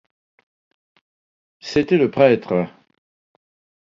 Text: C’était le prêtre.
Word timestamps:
C’était 1.59 1.97
le 1.99 2.09
prêtre. 2.09 2.65